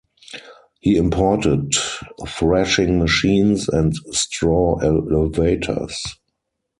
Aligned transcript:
He 0.79 0.95
imported 0.97 1.75
thrashing 2.27 2.97
machines 2.97 3.69
and 3.69 3.95
straw 4.11 4.79
elevators. 4.81 6.01